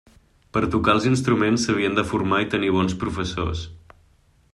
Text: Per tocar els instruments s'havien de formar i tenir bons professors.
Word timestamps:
Per 0.55 0.61
tocar 0.75 0.95
els 0.97 1.03
instruments 1.09 1.65
s'havien 1.69 1.99
de 1.99 2.05
formar 2.13 2.39
i 2.45 2.49
tenir 2.57 2.71
bons 2.77 2.97
professors. 3.05 3.63